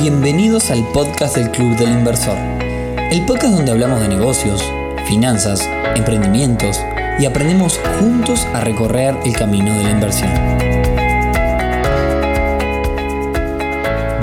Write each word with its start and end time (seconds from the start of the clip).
Bienvenidos 0.00 0.70
al 0.70 0.84
podcast 0.92 1.36
del 1.36 1.50
Club 1.50 1.76
del 1.76 1.90
Inversor, 1.90 2.36
el 3.10 3.24
podcast 3.26 3.54
donde 3.54 3.72
hablamos 3.72 4.00
de 4.00 4.08
negocios, 4.08 4.62
finanzas, 5.06 5.68
emprendimientos 5.94 6.80
y 7.20 7.26
aprendemos 7.26 7.78
juntos 8.00 8.46
a 8.54 8.62
recorrer 8.62 9.14
el 9.24 9.34
camino 9.34 9.72
de 9.76 9.84
la 9.84 9.90
inversión. 9.90 10.30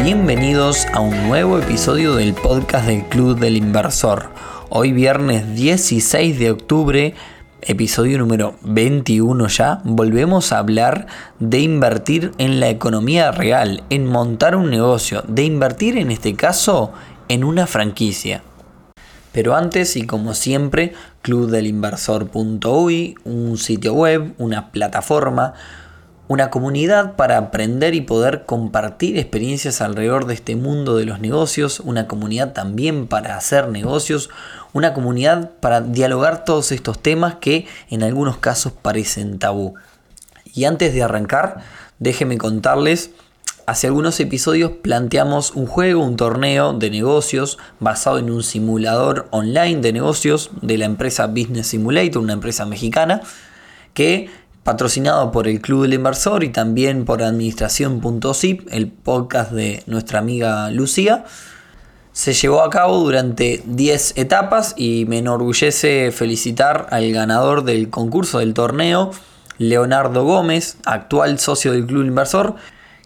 Bienvenidos 0.04 0.88
a 0.94 1.00
un 1.00 1.28
nuevo 1.28 1.60
episodio 1.60 2.16
del 2.16 2.34
podcast 2.34 2.88
del 2.88 3.04
Club 3.04 3.40
del 3.40 3.56
Inversor. 3.56 4.32
Hoy 4.70 4.92
viernes 4.92 5.56
16 5.56 6.40
de 6.40 6.52
octubre 6.52 7.14
episodio 7.62 8.18
número 8.18 8.56
21 8.62 9.48
ya, 9.48 9.82
volvemos 9.84 10.52
a 10.52 10.60
hablar 10.60 11.08
de 11.40 11.60
invertir 11.60 12.32
en 12.38 12.60
la 12.60 12.70
economía 12.70 13.32
real, 13.32 13.84
en 13.90 14.06
montar 14.06 14.56
un 14.56 14.70
negocio, 14.70 15.24
de 15.28 15.44
invertir 15.44 15.98
en 15.98 16.12
este 16.12 16.36
caso 16.36 16.94
en 17.28 17.44
una 17.44 17.68
franquicia. 17.68 18.44
Pero 19.32 19.56
antes 19.56 19.96
y 19.96 20.06
como 20.08 20.34
siempre, 20.34 20.94
clubdelinversor.uy, 21.22 23.16
un 23.24 23.58
sitio 23.58 23.94
web, 23.94 24.34
una 24.38 24.72
plataforma, 24.72 25.54
una 26.30 26.52
comunidad 26.52 27.16
para 27.16 27.40
aprender 27.40 27.96
y 27.96 28.02
poder 28.02 28.46
compartir 28.46 29.18
experiencias 29.18 29.82
alrededor 29.82 30.28
de 30.28 30.36
este 30.36 30.56
mundo 30.56 30.96
de 30.96 31.06
los 31.06 31.20
negocios, 31.20 31.80
una 31.80 32.08
comunidad 32.08 32.54
también 32.54 33.08
para 33.08 33.36
hacer 33.36 33.70
negocios, 33.70 34.30
una 34.72 34.94
comunidad 34.94 35.50
para 35.60 35.82
dialogar 35.82 36.46
todos 36.46 36.72
estos 36.72 37.00
temas 37.00 37.38
que 37.42 37.66
en 37.90 38.04
algunos 38.04 38.38
casos 38.38 38.72
parecen 38.72 39.40
tabú. 39.40 39.74
Y 40.54 40.66
antes 40.66 40.94
de 40.94 41.02
arrancar, 41.02 41.62
déjenme 41.98 42.38
contarles, 42.38 43.10
hace 43.66 43.88
algunos 43.88 44.20
episodios 44.20 44.74
planteamos 44.84 45.56
un 45.56 45.66
juego, 45.66 46.04
un 46.04 46.16
torneo 46.16 46.74
de 46.74 46.92
negocios 46.92 47.58
basado 47.80 48.20
en 48.20 48.30
un 48.30 48.44
simulador 48.44 49.28
online 49.32 49.82
de 49.82 49.94
negocios 49.94 50.52
de 50.62 50.78
la 50.78 50.86
empresa 50.86 51.26
Business 51.26 51.66
Simulator, 51.66 52.22
una 52.22 52.34
empresa 52.34 52.68
mexicana, 52.68 53.24
que 53.96 54.30
patrocinado 54.70 55.32
por 55.32 55.48
el 55.48 55.62
Club 55.62 55.82
del 55.82 55.96
Inversor 55.96 56.44
y 56.44 56.50
también 56.50 57.04
por 57.04 57.24
Administración.zip, 57.24 58.68
el 58.72 58.88
podcast 58.92 59.52
de 59.52 59.82
nuestra 59.88 60.20
amiga 60.20 60.70
Lucía, 60.70 61.26
se 62.12 62.34
llevó 62.34 62.62
a 62.62 62.70
cabo 62.70 63.00
durante 63.00 63.64
10 63.66 64.14
etapas 64.18 64.76
y 64.78 65.06
me 65.08 65.18
enorgullece 65.18 66.12
felicitar 66.12 66.86
al 66.92 67.12
ganador 67.12 67.64
del 67.64 67.90
concurso 67.90 68.38
del 68.38 68.54
torneo, 68.54 69.10
Leonardo 69.58 70.24
Gómez, 70.24 70.78
actual 70.86 71.40
socio 71.40 71.72
del 71.72 71.88
Club 71.88 72.06
Inversor, 72.06 72.54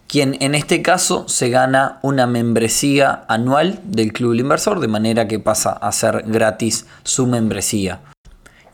quien 0.06 0.36
en 0.40 0.54
este 0.54 0.82
caso 0.82 1.26
se 1.30 1.48
gana 1.48 1.98
una 2.02 2.26
membresía 2.26 3.24
anual 3.26 3.80
del 3.84 4.12
Club 4.12 4.34
Inversor, 4.34 4.80
de 4.80 4.88
manera 4.88 5.28
que 5.28 5.38
pasa 5.38 5.72
a 5.72 5.90
ser 5.92 6.24
gratis 6.26 6.84
su 7.04 7.26
membresía. 7.26 8.02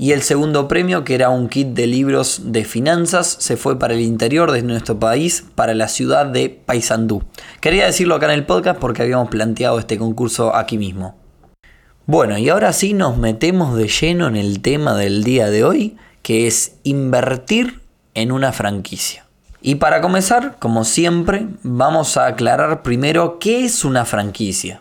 Y 0.01 0.13
el 0.13 0.23
segundo 0.23 0.67
premio, 0.67 1.05
que 1.05 1.15
era 1.15 1.29
un 1.29 1.51
kit 1.51 1.75
de 1.75 1.87
libros 1.87 2.41
de 2.47 2.65
finanzas, 2.65 3.37
se 3.39 3.59
fue 3.59 3.79
para 3.79 3.93
el 3.93 4.01
interior 4.01 4.51
de 4.51 4.63
nuestro 4.63 4.99
país, 4.99 5.45
para 5.55 5.75
la 5.75 5.89
ciudad 5.89 6.25
de 6.25 6.49
Paysandú. 6.49 7.23
Quería 7.61 7.85
decirlo 7.85 8.15
acá 8.15 8.25
en 8.25 8.33
el 8.33 8.47
podcast 8.47 8.81
porque 8.81 9.03
habíamos 9.03 9.29
planteado 9.29 9.79
este 9.79 9.99
concurso 9.99 10.57
aquí 10.57 10.79
mismo. 10.79 11.19
Bueno, 12.07 12.39
y 12.39 12.49
ahora 12.49 12.73
sí 12.73 12.95
nos 12.95 13.19
metemos 13.19 13.77
de 13.77 13.89
lleno 13.89 14.27
en 14.27 14.37
el 14.37 14.63
tema 14.63 14.97
del 14.97 15.23
día 15.23 15.51
de 15.51 15.65
hoy, 15.65 15.99
que 16.23 16.47
es 16.47 16.77
invertir 16.83 17.83
en 18.15 18.33
una 18.33 18.53
franquicia. 18.53 19.27
Y 19.61 19.75
para 19.75 20.01
comenzar, 20.01 20.57
como 20.59 20.85
siempre, 20.85 21.47
vamos 21.63 22.17
a 22.17 22.25
aclarar 22.25 22.81
primero 22.81 23.39
qué 23.39 23.67
es 23.67 23.85
una 23.85 24.07
franquicia. 24.07 24.81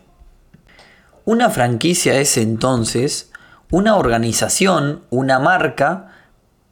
Una 1.25 1.49
franquicia 1.49 2.17
es 2.21 2.37
entonces 2.37 3.29
una 3.71 3.95
organización, 3.95 5.01
una 5.09 5.39
marca 5.39 6.07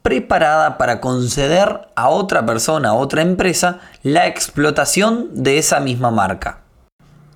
preparada 0.02 0.78
para 0.78 1.00
conceder 1.00 1.88
a 1.94 2.08
otra 2.08 2.44
persona, 2.44 2.90
a 2.90 2.94
otra 2.94 3.22
empresa, 3.22 3.80
la 4.02 4.26
explotación 4.26 5.28
de 5.34 5.58
esa 5.58 5.80
misma 5.80 6.10
marca. 6.10 6.60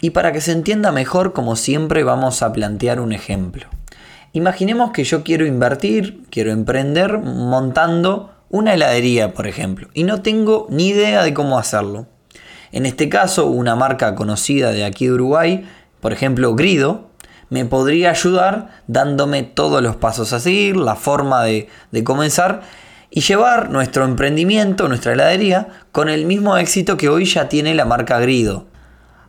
Y 0.01 0.11
para 0.11 0.33
que 0.33 0.41
se 0.41 0.53
entienda 0.53 0.91
mejor, 0.91 1.33
como 1.33 1.55
siempre, 1.55 2.03
vamos 2.03 2.43
a 2.43 2.53
plantear 2.53 2.99
un 2.99 3.13
ejemplo. 3.13 3.67
Imaginemos 4.33 4.91
que 4.91 5.05
yo 5.05 5.23
quiero 5.23 5.47
invertir, 5.47 6.25
quiero 6.31 6.51
emprender 6.51 7.19
montando 7.19 8.33
una 8.49 8.75
heladería, 8.75 9.33
por 9.33 9.47
ejemplo, 9.47 9.89
y 9.95 10.05
no 10.05 10.23
tengo 10.23 10.67
ni 10.71 10.89
idea 10.89 11.23
de 11.23 11.35
cómo 11.35 11.59
hacerlo. 11.59 12.07
En 12.73 12.87
este 12.87 13.09
caso, 13.09 13.47
una 13.47 13.77
marca 13.77 14.15
conocida 14.15 14.73
de 14.73 14.85
aquí 14.85 15.07
de 15.07 15.13
Uruguay, 15.13 15.69
por 16.01 16.13
ejemplo, 16.13 16.55
Grido, 16.57 17.12
me 17.53 17.67
podría 17.67 18.13
ayudar 18.13 18.81
dándome 18.87 19.43
todos 19.43 19.83
los 19.83 19.97
pasos 19.97 20.33
a 20.33 20.41
seguir, 20.41 20.75
la 20.75 20.97
forma 20.97 21.45
de, 21.45 21.69
comenzar 22.03 22.63
y 23.11 23.21
llevar 23.21 23.69
nuestro 23.69 24.07
emprendimiento, 24.07 24.89
nuestra 24.89 25.13
heladería, 25.13 25.69
con 25.93 26.09
el 26.09 26.25
mismo 26.25 26.57
éxito 26.57 26.97
que 26.97 27.11
hoy 27.11 27.27
ya 27.27 27.51
tiene 27.51 27.75
la 27.75 27.85
marca 27.85 28.19
Grido. 28.21 28.65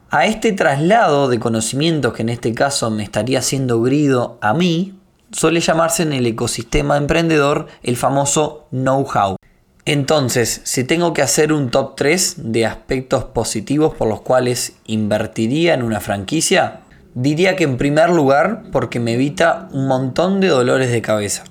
A 0.10 0.26
este 0.26 0.54
traslado 0.54 1.28
de 1.28 1.38
conocimientos 1.38 2.14
que 2.14 2.22
en 2.22 2.30
este 2.30 2.54
caso 2.54 2.90
me 2.92 3.04
estaría 3.04 3.40
haciendo 3.40 3.82
Grido 3.82 4.38
a 4.40 4.54
mí, 4.54 4.98
suele 5.34 5.60
llamarse 5.60 6.04
en 6.04 6.14
el 6.14 6.26
ecosistema 6.26 6.96
emprendedor 6.96 7.68
el 7.84 7.98
famoso 7.98 8.68
know-how. 8.72 9.36
Entonces, 9.84 10.62
si 10.64 10.86
tengo 10.86 11.12
que 11.12 11.24
hacer 11.24 11.52
un 11.52 11.72
top 11.72 11.98
3 11.98 12.36
de 12.38 12.68
aspectos 12.68 13.26
positivos 13.26 13.96
por 13.96 14.08
los 14.08 14.22
cuales 14.22 14.78
invertiría 14.86 15.74
en 15.74 15.84
una 15.84 16.00
franquicia, 16.00 16.84
Diría 17.16 17.56
que 17.56 17.64
en 17.64 17.78
primer 17.78 18.10
lugar 18.10 18.64
porque 18.72 19.00
me 19.00 19.14
evita 19.14 19.68
un 19.72 19.88
montón 19.88 20.40
de 20.40 20.48
dolores 20.48 20.92
de 20.92 21.02
cabeza. 21.02 21.44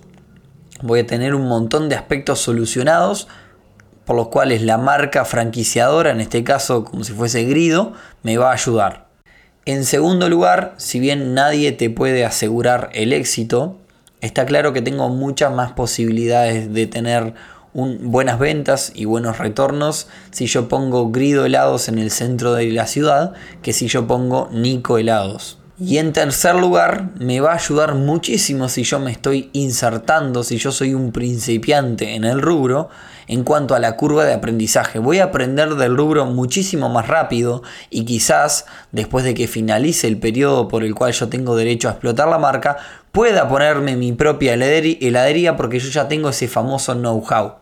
Voy 0.83 1.01
a 1.01 1.07
tener 1.07 1.37
un 1.37 1.47
montón 1.47 1.89
de 1.89 1.95
aspectos 1.95 2.41
solucionados 2.41 3.29
por 4.05 4.17
los 4.17 4.29
cuales 4.29 4.63
la 4.63 4.79
marca 4.79 5.25
franquiciadora, 5.25 6.11
en 6.11 6.21
este 6.21 6.43
caso 6.43 6.85
como 6.85 7.05
si 7.05 7.13
fuese 7.13 7.45
Grido, 7.45 7.93
me 8.25 8.37
va 8.37 8.51
a 8.51 8.55
ayudar. 8.55 9.07
En 9.65 9.85
segundo 9.85 10.29
lugar, 10.29 10.75
si 10.77 10.99
bien 10.99 11.35
nadie 11.35 11.71
te 11.71 11.89
puede 11.89 12.25
asegurar 12.25 12.91
el 12.95 13.13
éxito, 13.13 13.79
está 14.21 14.45
claro 14.45 14.73
que 14.73 14.83
tengo 14.83 15.09
muchas 15.09 15.53
más 15.55 15.71
posibilidades 15.73 16.73
de 16.75 16.89
tener 16.89 17.35
buenas 17.75 18.39
ventas 18.39 18.93
y 18.95 19.05
buenos 19.05 19.39
retornos 19.39 20.09
si 20.31 20.47
yo 20.47 20.69
pongo 20.69 21.11
Grido 21.11 21.47
helados 21.47 21.89
en 21.89 21.99
el 21.99 22.11
centro 22.11 22.55
de 22.55 22.71
la 22.71 22.87
ciudad 22.87 23.33
que 23.63 23.73
si 23.73 23.89
yo 23.89 24.07
pongo 24.07 24.49
Nico 24.53 24.99
helados. 24.99 25.59
Y 25.85 25.99
en 25.99 26.13
tercer 26.13 26.55
lugar, 26.55 27.11
me 27.19 27.41
va 27.41 27.53
a 27.53 27.57
ayudar 27.57 27.95
muchísimo 27.97 28.69
si 28.69 28.85
yo 28.85 29.01
me 29.01 29.11
estoy 29.11 29.51
insertando, 29.53 30.45
si 30.45 30.57
yo 30.59 30.71
soy 30.71 30.95
un 30.95 31.11
principiante 31.11 32.15
en 32.15 32.23
el 32.23 32.41
rubro, 32.41 32.89
en 33.27 33.43
cuanto 33.43 33.75
a 33.75 33.81
la 33.81 33.97
curva 33.97 34.25
de 34.25 34.35
aprendizaje. 34.35 35.01
Voy 35.01 35.19
a 35.19 35.25
aprender 35.25 35.75
del 35.75 35.97
rubro 35.97 36.27
muchísimo 36.27 36.89
más 36.89 37.09
rápido 37.09 37.63
y 37.91 38.05
quizás 38.05 38.67
después 38.93 39.25
de 39.25 39.35
que 39.35 39.49
finalice 39.49 40.07
el 40.07 40.19
periodo 40.19 40.69
por 40.69 40.85
el 40.85 40.95
cual 40.95 41.13
yo 41.13 41.29
tengo 41.29 41.57
derecho 41.57 41.89
a 41.89 41.93
explotar 41.93 42.29
la 42.29 42.39
marca, 42.39 42.77
pueda 43.11 43.49
ponerme 43.49 43.97
mi 43.97 44.13
propia 44.13 44.55
heladería 44.55 45.57
porque 45.57 45.81
yo 45.81 45.89
ya 45.89 46.07
tengo 46.07 46.29
ese 46.29 46.47
famoso 46.47 46.95
know-how. 46.95 47.62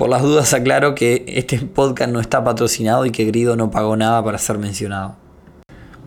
Por 0.00 0.08
las 0.08 0.22
dudas 0.22 0.54
aclaro 0.54 0.94
que 0.94 1.26
este 1.28 1.58
podcast 1.58 2.10
no 2.10 2.20
está 2.20 2.42
patrocinado 2.42 3.04
y 3.04 3.10
que 3.10 3.26
Grido 3.26 3.54
no 3.54 3.70
pagó 3.70 3.98
nada 3.98 4.24
para 4.24 4.38
ser 4.38 4.56
mencionado. 4.56 5.16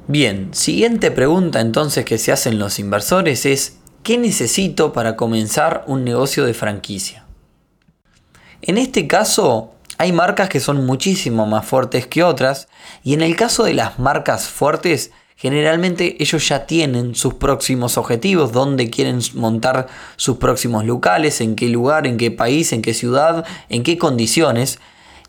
Bien, 0.08 0.52
siguiente 0.52 1.12
pregunta 1.12 1.62
entonces 1.62 2.04
que 2.04 2.18
se 2.18 2.32
hacen 2.32 2.58
los 2.58 2.80
inversores 2.80 3.46
es, 3.46 3.78
¿qué 4.02 4.18
necesito 4.18 4.94
para 4.94 5.16
comenzar 5.16 5.84
un 5.86 6.04
negocio 6.04 6.44
de 6.44 6.56
franquicia? 6.56 7.26
En 8.64 8.80
este 8.80 9.06
caso, 9.06 9.76
hay 10.00 10.12
marcas 10.12 10.50
que 10.50 10.60
son 10.60 10.88
muchísimo 10.88 11.46
más 11.46 11.64
fuertes 11.64 12.08
que 12.08 12.24
otras 12.24 12.70
y 13.04 13.14
en 13.14 13.22
el 13.22 13.36
caso 13.36 13.64
de 13.64 13.76
las 13.76 14.00
marcas 14.00 14.48
fuertes, 14.48 15.12
generalmente 15.44 16.16
ellos 16.24 16.48
ya 16.48 16.66
tienen 16.66 17.16
sus 17.16 17.34
próximos 17.34 17.98
objetivos, 17.98 18.54
dónde 18.54 18.90
quieren 18.90 19.20
montar 19.34 19.88
sus 20.16 20.38
próximos 20.38 20.86
locales, 20.86 21.42
en 21.42 21.58
qué 21.58 21.68
lugar, 21.68 22.08
en 22.08 22.16
qué 22.16 22.32
país, 22.32 22.72
en 22.72 22.82
qué 22.82 22.94
ciudad, 22.94 23.44
en 23.68 23.84
qué 23.84 23.98
condiciones. 23.98 24.80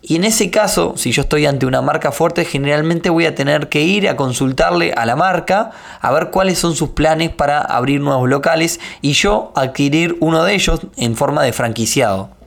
Y 0.03 0.15
en 0.15 0.23
ese 0.23 0.53
caso, 0.53 0.95
si 0.97 1.11
yo 1.11 1.23
estoy 1.23 1.47
ante 1.47 1.67
una 1.67 1.83
marca 1.83 2.13
fuerte, 2.13 2.45
generalmente 2.45 3.11
voy 3.11 3.27
a 3.27 3.35
tener 3.35 3.69
que 3.69 3.83
ir 3.83 4.09
a 4.09 4.15
consultarle 4.15 4.93
a 4.93 5.05
la 5.05 5.17
marca 5.17 5.73
a 6.01 6.13
ver 6.13 6.31
cuáles 6.31 6.61
son 6.61 6.77
sus 6.77 6.91
planes 6.91 7.31
para 7.31 7.61
abrir 7.61 8.01
nuevos 8.01 8.29
locales 8.29 8.79
y 9.03 9.15
yo 9.15 9.51
adquirir 9.57 10.17
uno 10.21 10.45
de 10.45 10.55
ellos 10.55 10.81
en 10.97 11.17
forma 11.17 11.43
de 11.43 11.53
franquiciado. 11.53 12.44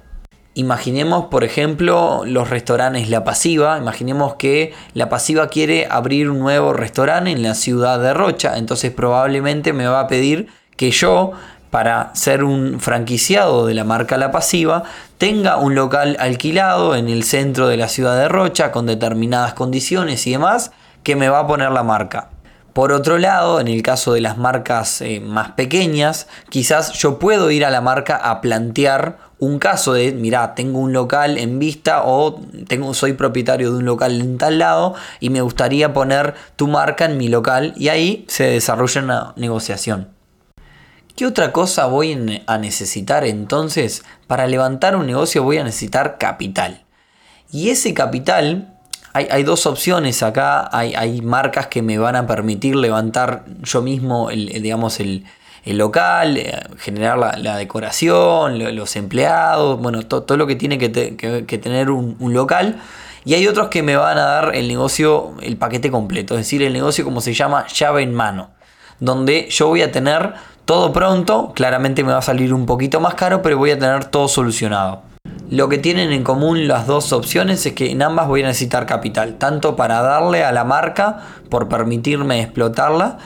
Imaginemos, 0.58 1.26
por 1.26 1.44
ejemplo, 1.44 2.24
los 2.26 2.50
restaurantes 2.50 3.12
La 3.12 3.24
Pasiva. 3.24 3.78
Imaginemos 3.78 4.38
que 4.38 4.74
La 4.96 5.08
Pasiva 5.08 5.50
quiere 5.50 5.86
abrir 5.88 6.32
un 6.32 6.40
nuevo 6.40 6.74
restaurante 6.74 7.30
en 7.30 7.44
la 7.44 7.54
ciudad 7.54 8.00
de 8.00 8.12
Rocha. 8.16 8.58
Entonces 8.58 8.92
probablemente 8.92 9.72
me 9.72 9.86
va 9.86 10.00
a 10.00 10.08
pedir 10.08 10.48
que 10.76 10.90
yo, 10.90 11.34
para 11.70 12.10
ser 12.16 12.44
un 12.44 12.80
franquiciado 12.80 13.68
de 13.68 13.76
la 13.76 13.84
marca 13.84 14.18
La 14.18 14.32
Pasiva, 14.32 14.82
tenga 15.20 15.58
un 15.58 15.76
local 15.76 16.18
alquilado 16.20 16.96
en 16.96 17.08
el 17.08 17.24
centro 17.24 17.68
de 17.68 17.78
la 17.78 17.88
ciudad 17.88 18.18
de 18.18 18.28
Rocha 18.28 18.72
con 18.72 18.88
determinadas 18.88 19.54
condiciones 19.54 20.26
y 20.26 20.32
demás 20.32 20.72
que 21.04 21.16
me 21.16 21.30
va 21.30 21.42
a 21.42 21.48
poner 21.48 21.70
la 21.70 21.84
marca. 21.84 22.30
Por 22.78 22.92
otro 22.92 23.18
lado, 23.18 23.60
en 23.60 23.68
el 23.70 23.82
caso 23.82 24.14
de 24.14 24.22
las 24.22 24.38
marcas 24.38 25.02
eh, 25.02 25.20
más 25.20 25.54
pequeñas, 25.54 26.28
quizás 26.50 26.94
yo 26.94 27.18
puedo 27.18 27.50
ir 27.50 27.66
a 27.66 27.72
la 27.72 27.82
marca 27.82 28.18
a 28.18 28.40
plantear 28.40 29.18
un 29.40 29.58
caso 29.58 29.94
de, 29.94 30.12
mira, 30.12 30.54
tengo 30.54 30.78
un 30.78 30.94
local 30.94 31.40
en 31.40 31.58
vista 31.58 32.04
o 32.06 32.40
tengo, 32.68 32.94
soy 32.94 33.14
propietario 33.14 33.72
de 33.72 33.80
un 33.80 33.86
local 33.86 34.22
en 34.22 34.38
tal 34.38 34.60
lado 34.60 34.94
y 35.20 35.32
me 35.32 35.42
gustaría 35.42 35.92
poner 35.92 36.36
tu 36.56 36.68
marca 36.68 37.06
en 37.06 37.18
mi 37.18 37.30
local 37.30 37.74
y 37.78 37.88
ahí 37.88 38.26
se 38.28 38.44
desarrolla 38.44 39.02
una 39.02 39.34
negociación. 39.38 40.10
¿Qué 41.16 41.26
otra 41.26 41.52
cosa 41.52 41.88
voy 41.88 42.44
a 42.46 42.58
necesitar 42.60 43.26
entonces? 43.26 44.04
Para 44.28 44.46
levantar 44.46 44.96
un 44.96 45.08
negocio 45.08 45.42
voy 45.42 45.58
a 45.58 45.64
necesitar 45.64 46.20
capital. 46.20 46.86
Y 47.52 47.72
ese 47.72 47.96
capital 47.96 48.77
hay, 49.14 49.44
dos 49.44 49.66
opciones 49.66 50.22
acá. 50.24 50.70
Hay, 50.72 51.22
marcas 51.22 51.68
que 51.68 51.82
me 51.82 51.98
van 51.98 52.16
a 52.16 52.28
permitir 52.28 52.76
levantar 52.76 53.46
yo 53.64 53.82
mismo 53.82 54.30
el, 54.30 54.62
digamos, 54.62 55.00
el, 55.00 55.26
local, 55.66 56.38
eh, 56.38 56.62
generar 56.78 57.18
la, 57.18 57.58
decoración, 57.58 58.76
los 58.76 58.96
empleados, 58.96 59.80
bueno, 59.80 60.04
todo 60.04 60.38
lo 60.38 60.48
que 60.48 60.56
tiene 60.56 60.78
que, 60.78 60.90
tener 60.90 61.90
un, 61.90 62.16
un, 62.20 62.34
local. 62.34 62.80
Y 63.26 63.34
hay 63.34 63.48
otros 63.48 63.68
que 63.68 63.84
me 63.84 63.98
van 63.98 64.18
a 64.18 64.24
dar 64.24 64.56
el 64.56 64.68
negocio, 64.68 65.34
el 65.42 65.58
paquete 65.58 65.92
completo, 65.92 66.36
es 66.36 66.42
decir, 66.42 66.62
el 66.62 66.72
negocio 66.72 67.04
como 67.04 67.20
se 67.20 67.34
llama 67.34 67.68
llave 67.68 68.04
en 68.04 68.14
mano, 68.14 68.52
donde 69.00 69.50
yo 69.50 69.68
voy 69.68 69.82
a 69.82 69.92
tener 69.92 70.36
todo 70.64 70.94
pronto, 70.94 71.54
claramente 71.56 72.04
me 72.04 72.12
va 72.12 72.20
a 72.20 72.22
salir 72.22 72.54
un 72.54 72.66
poquito 72.66 73.00
más 73.00 73.16
caro, 73.16 73.42
pero 73.42 73.58
voy 73.58 73.72
a 73.72 73.80
tener 73.80 74.06
todo 74.06 74.28
solucionado. 74.28 75.07
Lo 75.50 75.70
que 75.70 75.78
tienen 75.78 76.12
en 76.12 76.24
común 76.24 76.68
las 76.68 76.88
dos 76.88 77.14
opciones 77.14 77.66
es 77.66 77.74
que 77.74 77.92
en 77.92 78.02
ambas 78.02 78.28
voy 78.28 78.44
a 78.44 78.48
necesitar 78.48 78.86
capital, 78.86 79.36
tanto 79.36 79.78
para 79.78 80.02
darle 80.02 80.44
a 80.44 80.52
la 80.52 80.66
marca 80.66 81.20
por 81.50 81.70
permitirme 81.70 82.42
explotarla, 82.42 83.18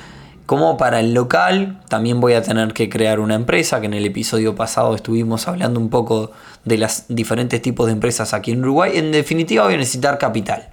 como 0.45 0.77
para 0.77 0.99
el 0.99 1.13
local 1.13 1.79
también 1.87 2.19
voy 2.19 2.33
a 2.33 2.43
tener 2.43 2.73
que 2.73 2.89
crear 2.89 3.19
una 3.19 3.33
empresa, 3.33 3.79
que 3.79 3.87
en 3.87 3.95
el 3.95 4.05
episodio 4.05 4.53
pasado 4.53 4.93
estuvimos 4.93 5.47
hablando 5.47 5.79
un 5.79 5.89
poco 5.89 6.31
de 6.63 6.77
los 6.77 7.05
diferentes 7.07 7.59
tipos 7.61 7.87
de 7.87 7.93
empresas 7.93 8.35
aquí 8.35 8.51
en 8.51 8.59
Uruguay. 8.59 8.91
En 8.95 9.11
definitiva 9.11 9.63
voy 9.63 9.73
a 9.73 9.77
necesitar 9.77 10.19
capital. 10.19 10.69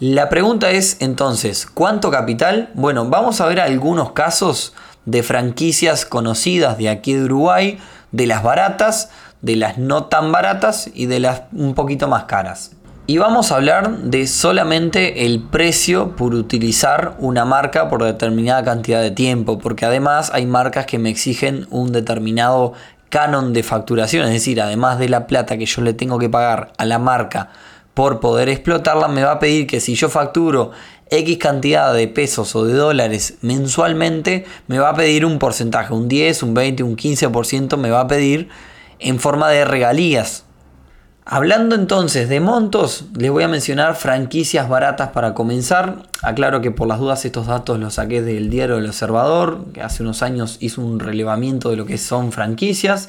La 0.00 0.28
pregunta 0.28 0.70
es 0.70 0.96
entonces, 1.00 1.66
¿cuánto 1.66 2.10
capital? 2.10 2.70
Bueno, 2.74 3.08
vamos 3.10 3.40
a 3.40 3.46
ver 3.46 3.60
algunos 3.60 4.12
casos 4.12 4.72
de 5.04 5.22
franquicias 5.22 6.06
conocidas 6.06 6.78
de 6.78 6.88
aquí 6.88 7.12
de 7.12 7.24
Uruguay, 7.24 7.78
de 8.12 8.26
las 8.26 8.42
baratas, 8.42 9.10
de 9.44 9.56
las 9.56 9.76
no 9.76 10.04
tan 10.04 10.32
baratas 10.32 10.90
y 10.94 11.06
de 11.06 11.20
las 11.20 11.42
un 11.52 11.74
poquito 11.74 12.08
más 12.08 12.24
caras. 12.24 12.72
Y 13.06 13.18
vamos 13.18 13.52
a 13.52 13.56
hablar 13.56 13.98
de 13.98 14.26
solamente 14.26 15.26
el 15.26 15.42
precio 15.42 16.16
por 16.16 16.34
utilizar 16.34 17.14
una 17.18 17.44
marca 17.44 17.90
por 17.90 18.02
determinada 18.02 18.64
cantidad 18.64 19.02
de 19.02 19.10
tiempo, 19.10 19.58
porque 19.58 19.84
además 19.84 20.30
hay 20.32 20.46
marcas 20.46 20.86
que 20.86 20.98
me 20.98 21.10
exigen 21.10 21.66
un 21.68 21.92
determinado 21.92 22.72
canon 23.10 23.52
de 23.52 23.62
facturación, 23.62 24.24
es 24.26 24.32
decir, 24.32 24.62
además 24.62 24.98
de 24.98 25.10
la 25.10 25.26
plata 25.26 25.58
que 25.58 25.66
yo 25.66 25.82
le 25.82 25.92
tengo 25.92 26.18
que 26.18 26.30
pagar 26.30 26.72
a 26.78 26.86
la 26.86 26.98
marca 26.98 27.50
por 27.92 28.20
poder 28.20 28.48
explotarla, 28.48 29.08
me 29.08 29.22
va 29.22 29.32
a 29.32 29.38
pedir 29.38 29.66
que 29.66 29.80
si 29.80 29.94
yo 29.94 30.08
facturo 30.08 30.70
X 31.10 31.36
cantidad 31.36 31.92
de 31.92 32.08
pesos 32.08 32.56
o 32.56 32.64
de 32.64 32.72
dólares 32.72 33.34
mensualmente, 33.42 34.46
me 34.66 34.78
va 34.78 34.88
a 34.88 34.94
pedir 34.94 35.26
un 35.26 35.38
porcentaje, 35.38 35.92
un 35.92 36.08
10, 36.08 36.42
un 36.42 36.54
20, 36.54 36.82
un 36.82 36.96
15% 36.96 37.76
me 37.76 37.90
va 37.90 38.00
a 38.00 38.08
pedir 38.08 38.48
en 38.98 39.18
forma 39.18 39.48
de 39.50 39.64
regalías. 39.64 40.44
Hablando 41.26 41.74
entonces 41.74 42.28
de 42.28 42.38
montos, 42.38 43.06
les 43.16 43.30
voy 43.30 43.44
a 43.44 43.48
mencionar 43.48 43.94
franquicias 43.94 44.68
baratas 44.68 45.08
para 45.08 45.32
comenzar. 45.32 46.02
Aclaro 46.22 46.60
que 46.60 46.70
por 46.70 46.86
las 46.86 46.98
dudas 46.98 47.24
estos 47.24 47.46
datos 47.46 47.78
los 47.78 47.94
saqué 47.94 48.20
del 48.20 48.50
diario 48.50 48.76
El 48.76 48.86
Observador, 48.86 49.72
que 49.72 49.80
hace 49.80 50.02
unos 50.02 50.22
años 50.22 50.58
hizo 50.60 50.82
un 50.82 51.00
relevamiento 51.00 51.70
de 51.70 51.76
lo 51.76 51.86
que 51.86 51.96
son 51.96 52.30
franquicias. 52.30 53.08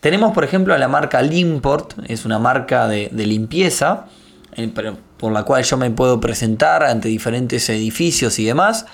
Tenemos 0.00 0.32
por 0.32 0.44
ejemplo 0.44 0.72
a 0.72 0.78
la 0.78 0.88
marca 0.88 1.20
Limport, 1.20 1.92
es 2.08 2.24
una 2.24 2.38
marca 2.38 2.88
de, 2.88 3.10
de 3.12 3.26
limpieza, 3.26 4.06
eh, 4.56 4.72
por 5.18 5.30
la 5.30 5.42
cual 5.42 5.62
yo 5.62 5.76
me 5.76 5.90
puedo 5.90 6.18
presentar 6.18 6.82
ante 6.82 7.08
diferentes 7.08 7.68
edificios 7.68 8.38
y 8.38 8.46
demás 8.46 8.86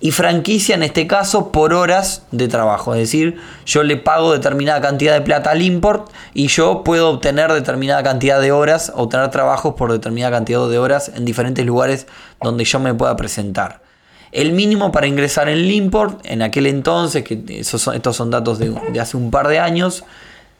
y 0.00 0.10
franquicia 0.10 0.74
en 0.74 0.82
este 0.82 1.06
caso 1.06 1.52
por 1.52 1.72
horas 1.72 2.22
de 2.30 2.48
trabajo. 2.48 2.94
Es 2.94 3.00
decir, 3.00 3.38
yo 3.66 3.82
le 3.82 3.96
pago 3.96 4.32
determinada 4.32 4.80
cantidad 4.80 5.14
de 5.14 5.20
plata 5.20 5.50
al 5.50 5.62
import 5.62 6.10
y 6.34 6.48
yo 6.48 6.82
puedo 6.84 7.10
obtener 7.10 7.52
determinada 7.52 8.02
cantidad 8.02 8.40
de 8.40 8.52
horas, 8.52 8.92
obtener 8.94 9.30
trabajos 9.30 9.74
por 9.74 9.92
determinada 9.92 10.32
cantidad 10.32 10.68
de 10.68 10.78
horas 10.78 11.10
en 11.14 11.24
diferentes 11.24 11.64
lugares 11.64 12.06
donde 12.42 12.64
yo 12.64 12.80
me 12.80 12.94
pueda 12.94 13.16
presentar. 13.16 13.82
El 14.32 14.52
mínimo 14.52 14.90
para 14.90 15.06
ingresar 15.06 15.48
en 15.48 15.58
el 15.58 15.70
import 15.70 16.20
en 16.24 16.42
aquel 16.42 16.66
entonces, 16.66 17.22
que 17.22 17.44
estos 17.48 18.16
son 18.16 18.30
datos 18.30 18.58
de 18.58 19.00
hace 19.00 19.16
un 19.16 19.30
par 19.30 19.46
de 19.46 19.60
años, 19.60 20.04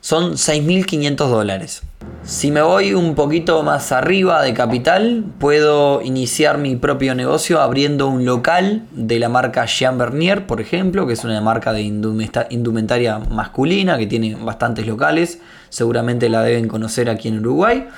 son 0.04 0.34
6.500 0.34 1.16
dólares. 1.30 1.82
Si 2.24 2.50
me 2.50 2.60
voy 2.60 2.92
un 2.92 3.14
poquito 3.14 3.62
más 3.62 3.90
arriba 3.90 4.42
de 4.42 4.52
capital, 4.52 5.24
puedo 5.38 6.02
iniciar 6.02 6.58
mi 6.58 6.76
propio 6.76 7.14
negocio 7.14 7.58
abriendo 7.62 8.08
un 8.08 8.26
local 8.26 8.82
de 8.90 9.18
la 9.18 9.30
marca 9.30 9.64
Jean 9.64 9.96
Bernier, 9.96 10.46
por 10.46 10.60
ejemplo, 10.60 11.06
que 11.06 11.14
es 11.14 11.24
una 11.24 11.40
marca 11.40 11.72
de 11.72 11.80
indumentaria 11.80 13.18
masculina 13.18 13.96
que 13.96 14.06
tiene 14.06 14.34
bastantes 14.34 14.86
locales, 14.86 15.40
seguramente 15.70 16.28
la 16.28 16.42
deben 16.42 16.68
conocer 16.68 17.08
aquí 17.08 17.28
en 17.28 17.38
Uruguay, 17.38 17.88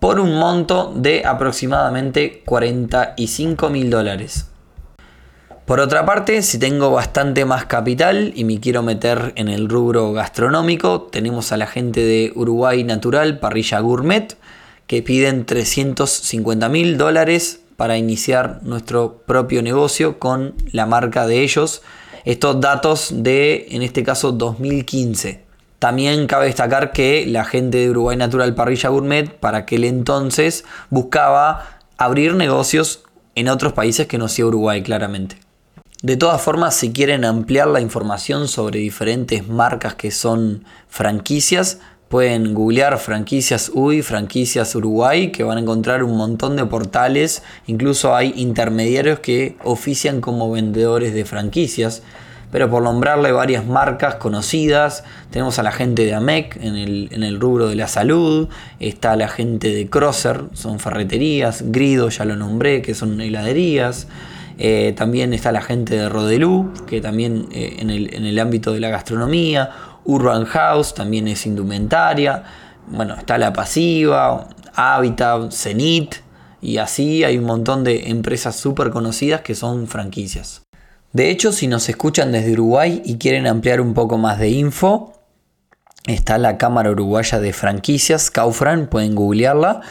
por 0.00 0.20
un 0.20 0.38
monto 0.38 0.92
de 0.94 1.24
aproximadamente 1.24 2.42
45 2.44 3.70
mil 3.70 3.88
dólares. 3.88 4.50
Por 5.68 5.80
otra 5.80 6.06
parte, 6.06 6.40
si 6.40 6.58
tengo 6.58 6.92
bastante 6.92 7.44
más 7.44 7.66
capital 7.66 8.32
y 8.34 8.44
me 8.44 8.58
quiero 8.58 8.82
meter 8.82 9.34
en 9.36 9.48
el 9.48 9.68
rubro 9.68 10.14
gastronómico, 10.14 11.02
tenemos 11.02 11.52
a 11.52 11.58
la 11.58 11.66
gente 11.66 12.00
de 12.00 12.32
Uruguay 12.34 12.84
Natural, 12.84 13.38
Parrilla 13.38 13.78
Gourmet, 13.80 14.34
que 14.86 15.02
piden 15.02 15.44
350 15.44 16.70
mil 16.70 16.96
dólares 16.96 17.60
para 17.76 17.98
iniciar 17.98 18.60
nuestro 18.62 19.18
propio 19.26 19.62
negocio 19.62 20.18
con 20.18 20.54
la 20.72 20.86
marca 20.86 21.26
de 21.26 21.42
ellos. 21.42 21.82
Estos 22.24 22.62
datos 22.62 23.10
de, 23.12 23.66
en 23.68 23.82
este 23.82 24.02
caso, 24.02 24.32
2015. 24.32 25.44
También 25.78 26.26
cabe 26.28 26.46
destacar 26.46 26.92
que 26.92 27.26
la 27.26 27.44
gente 27.44 27.76
de 27.76 27.90
Uruguay 27.90 28.16
Natural 28.16 28.54
Parrilla 28.54 28.88
Gourmet 28.88 29.28
para 29.38 29.58
aquel 29.58 29.84
entonces 29.84 30.64
buscaba 30.88 31.78
abrir 31.98 32.36
negocios 32.36 33.02
en 33.34 33.50
otros 33.50 33.74
países 33.74 34.06
que 34.06 34.16
no 34.16 34.28
sea 34.28 34.46
Uruguay 34.46 34.82
claramente. 34.82 35.46
De 36.00 36.16
todas 36.16 36.40
formas, 36.40 36.76
si 36.76 36.92
quieren 36.92 37.24
ampliar 37.24 37.66
la 37.66 37.80
información 37.80 38.46
sobre 38.46 38.78
diferentes 38.78 39.48
marcas 39.48 39.96
que 39.96 40.12
son 40.12 40.62
franquicias, 40.88 41.80
pueden 42.08 42.54
googlear 42.54 42.98
franquicias 42.98 43.68
UI, 43.74 44.02
franquicias 44.02 44.76
Uruguay, 44.76 45.32
que 45.32 45.42
van 45.42 45.58
a 45.58 45.60
encontrar 45.60 46.04
un 46.04 46.16
montón 46.16 46.54
de 46.54 46.64
portales. 46.66 47.42
Incluso 47.66 48.14
hay 48.14 48.32
intermediarios 48.36 49.18
que 49.18 49.56
ofician 49.64 50.20
como 50.20 50.52
vendedores 50.52 51.14
de 51.14 51.24
franquicias. 51.24 52.04
Pero 52.52 52.70
por 52.70 52.84
nombrarle 52.84 53.32
varias 53.32 53.66
marcas 53.66 54.14
conocidas, 54.14 55.02
tenemos 55.30 55.58
a 55.58 55.64
la 55.64 55.72
gente 55.72 56.04
de 56.04 56.14
AMEC 56.14 56.58
en 56.62 56.76
el, 56.76 57.08
en 57.10 57.24
el 57.24 57.40
rubro 57.40 57.66
de 57.66 57.74
la 57.74 57.88
salud, 57.88 58.48
está 58.78 59.16
la 59.16 59.28
gente 59.28 59.74
de 59.74 59.90
Crosser, 59.90 60.44
son 60.52 60.78
ferreterías, 60.78 61.64
Grido 61.72 62.08
ya 62.08 62.24
lo 62.24 62.36
nombré, 62.36 62.82
que 62.82 62.94
son 62.94 63.20
heladerías. 63.20 64.06
Eh, 64.58 64.92
también 64.96 65.32
está 65.32 65.52
la 65.52 65.62
gente 65.62 65.96
de 65.96 66.08
Rodelú, 66.08 66.72
que 66.86 67.00
también 67.00 67.46
eh, 67.52 67.76
en, 67.78 67.90
el, 67.90 68.38
ámbito 68.40 68.72
de 68.72 68.80
la 68.80 68.88
gastronomía. 68.88 69.70
Urban 70.04 70.44
House 70.46 70.94
también 70.94 71.28
es 71.28 71.46
indumentaria. 71.46 72.42
Bueno, 72.88 73.14
está 73.14 73.38
La 73.38 73.52
Pasiva, 73.52 74.48
Habitat, 74.74 75.52
Zenit. 75.52 76.16
Y 76.60 76.78
así 76.78 77.22
hay 77.22 77.38
un 77.38 77.44
montón 77.44 77.84
de 77.84 78.10
empresas 78.10 78.56
súper 78.56 78.90
conocidas 78.90 79.42
que 79.42 79.54
son 79.54 79.86
franquicias. 79.86 80.62
De 81.12 81.30
hecho, 81.30 81.52
si 81.52 81.68
nos 81.68 81.88
escuchan 81.88 82.32
desde 82.32 82.52
Uruguay 82.52 83.00
y 83.04 83.16
quieren 83.16 83.46
ampliar 83.46 83.80
un 83.80 83.94
poco 83.94 84.18
más 84.18 84.40
de 84.40 84.50
info, 84.50 85.14
está 86.06 86.36
la 86.36 86.58
Cámara 86.58 86.90
Uruguaya 86.90 87.38
de 87.38 87.52
Franquicias, 87.52 88.30
Kaufran, 88.30 88.88
pueden 88.88 89.14
googlearla. 89.14 89.82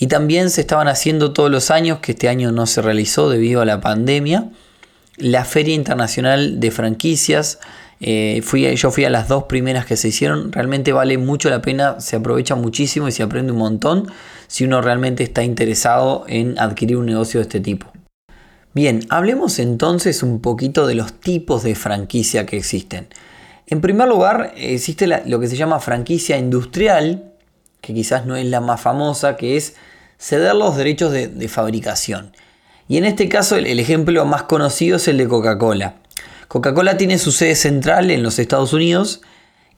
Y 0.00 0.06
también 0.06 0.48
se 0.48 0.62
estaban 0.62 0.88
haciendo 0.88 1.34
todos 1.34 1.50
los 1.50 1.70
años, 1.70 1.98
que 1.98 2.12
este 2.12 2.30
año 2.30 2.52
no 2.52 2.66
se 2.66 2.80
realizó 2.80 3.28
debido 3.28 3.60
a 3.60 3.66
la 3.66 3.82
pandemia, 3.82 4.48
la 5.18 5.44
Feria 5.44 5.74
Internacional 5.74 6.58
de 6.58 6.70
Franquicias. 6.70 7.60
Eh, 8.00 8.40
fui, 8.42 8.74
yo 8.76 8.90
fui 8.90 9.04
a 9.04 9.10
las 9.10 9.28
dos 9.28 9.44
primeras 9.44 9.84
que 9.84 9.98
se 9.98 10.08
hicieron. 10.08 10.52
Realmente 10.52 10.94
vale 10.94 11.18
mucho 11.18 11.50
la 11.50 11.60
pena, 11.60 12.00
se 12.00 12.16
aprovecha 12.16 12.54
muchísimo 12.54 13.08
y 13.08 13.12
se 13.12 13.22
aprende 13.22 13.52
un 13.52 13.58
montón 13.58 14.10
si 14.46 14.64
uno 14.64 14.80
realmente 14.80 15.22
está 15.22 15.44
interesado 15.44 16.24
en 16.28 16.58
adquirir 16.58 16.96
un 16.96 17.04
negocio 17.04 17.38
de 17.38 17.42
este 17.42 17.60
tipo. 17.60 17.92
Bien, 18.72 19.00
hablemos 19.10 19.58
entonces 19.58 20.22
un 20.22 20.40
poquito 20.40 20.86
de 20.86 20.94
los 20.94 21.12
tipos 21.12 21.62
de 21.62 21.74
franquicia 21.74 22.46
que 22.46 22.56
existen. 22.56 23.08
En 23.66 23.82
primer 23.82 24.08
lugar, 24.08 24.54
existe 24.56 25.06
lo 25.26 25.38
que 25.40 25.46
se 25.46 25.56
llama 25.56 25.78
franquicia 25.78 26.38
industrial, 26.38 27.29
que 27.80 27.94
quizás 27.94 28.26
no 28.26 28.36
es 28.36 28.46
la 28.46 28.60
más 28.60 28.80
famosa, 28.80 29.36
que 29.36 29.56
es 29.56 29.74
ceder 30.18 30.54
los 30.54 30.76
derechos 30.76 31.12
de, 31.12 31.48
fabricación. 31.48 32.32
Y 32.88 32.98
en 32.98 33.04
este 33.04 33.28
caso 33.28 33.56
el, 33.56 33.78
ejemplo 33.78 34.24
más 34.26 34.44
conocido 34.44 34.96
es 34.96 35.08
el 35.08 35.16
de 35.16 35.28
Coca-Cola. 35.28 35.96
Coca-Cola 36.48 36.96
tiene 36.96 37.18
su 37.18 37.32
sede 37.32 37.54
central 37.54 38.10
en 38.10 38.22
los 38.22 38.38
Estados 38.38 38.72
Unidos, 38.72 39.22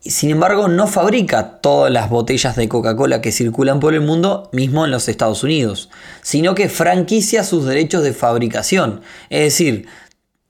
sin 0.00 0.30
embargo 0.30 0.68
no 0.68 0.88
fabrica 0.88 1.60
todas 1.60 1.92
las 1.92 2.10
botellas 2.10 2.56
de 2.56 2.68
Coca-Cola 2.68 3.20
que 3.20 3.30
circulan 3.30 3.78
por 3.78 3.94
el 3.94 4.00
mundo 4.00 4.48
mismo 4.52 4.84
en 4.84 4.90
los 4.90 5.08
Estados 5.08 5.44
Unidos, 5.44 5.90
sino 6.22 6.54
que 6.54 6.68
franquicia 6.68 7.44
sus 7.44 7.66
derechos 7.66 8.02
de 8.02 8.12
fabricación, 8.12 9.02
es 9.30 9.44
decir, 9.44 9.86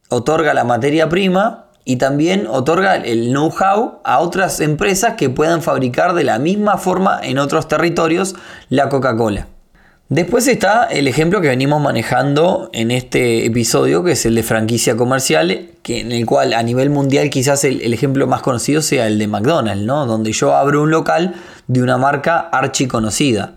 otorga 0.08 0.54
la 0.54 0.64
materia 0.64 1.08
prima 1.08 1.71
y 1.84 1.96
también 1.96 2.46
otorga 2.46 2.96
el 2.96 3.30
know-how 3.30 4.00
a 4.04 4.20
otras 4.20 4.60
empresas 4.60 5.14
que 5.14 5.30
puedan 5.30 5.62
fabricar 5.62 6.14
de 6.14 6.24
la 6.24 6.38
misma 6.38 6.78
forma 6.78 7.20
en 7.22 7.38
otros 7.38 7.68
territorios 7.68 8.34
la 8.68 8.88
Coca-Cola. 8.88 9.48
Después 10.08 10.46
está 10.46 10.84
el 10.84 11.08
ejemplo 11.08 11.40
que 11.40 11.48
venimos 11.48 11.80
manejando 11.80 12.68
en 12.74 12.90
este 12.90 13.46
episodio, 13.46 14.04
que 14.04 14.12
es 14.12 14.26
el 14.26 14.34
de 14.34 14.42
franquicia 14.42 14.94
comercial, 14.94 15.70
que 15.82 16.00
en 16.00 16.12
el 16.12 16.26
cual 16.26 16.52
a 16.52 16.62
nivel 16.62 16.90
mundial 16.90 17.30
quizás 17.30 17.64
el, 17.64 17.94
ejemplo 17.94 18.26
más 18.26 18.42
conocido 18.42 18.82
sea 18.82 19.06
el 19.06 19.18
de 19.18 19.26
McDonald's, 19.26 19.86
¿no? 19.86 20.04
donde 20.04 20.32
yo 20.32 20.54
abro 20.54 20.82
un 20.82 20.90
local 20.90 21.34
de 21.66 21.82
una 21.82 21.96
marca 21.96 22.40
archiconocida. 22.40 23.54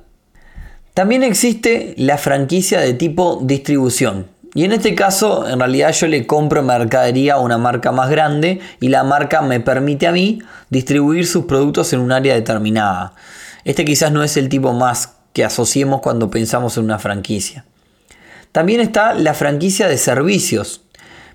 También 0.93 1.23
existe 1.23 1.93
la 1.97 2.17
franquicia 2.17 2.79
de 2.79 2.93
tipo 2.93 3.41
distribución. 3.43 4.27
Y 4.55 4.63
en 4.63 4.71
este 4.71 4.95
caso, 4.95 5.49
en 5.49 5.59
realidad 5.59 5.91
yo 5.91 6.07
le 6.07 6.25
compro 6.25 6.63
mercadería 6.63 7.33
a 7.33 7.39
una 7.39 7.57
marca 7.57 7.91
más 7.91 8.09
grande 8.09 8.61
y 8.79 8.87
la 8.87 9.03
marca 9.03 9.41
me 9.41 9.59
permite 9.59 10.07
a 10.07 10.13
mí 10.13 10.39
distribuir 10.69 11.27
sus 11.27 11.43
productos 11.43 11.91
en 11.91 11.99
un 11.99 12.13
área 12.13 12.33
determinada. 12.35 13.13
Este 13.65 13.83
quizás 13.83 14.13
no 14.13 14.23
es 14.23 14.37
el 14.37 14.47
tipo 14.47 14.71
más 14.71 15.15
que 15.33 15.43
asociemos 15.43 15.99
cuando 15.99 16.31
pensamos 16.31 16.77
en 16.77 16.85
una 16.85 16.99
franquicia. 16.99 17.65
También 18.53 18.79
está 18.79 19.13
la 19.13 19.33
franquicia 19.33 19.89
de 19.89 19.97
servicios. 19.97 20.83